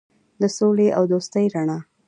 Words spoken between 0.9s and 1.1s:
او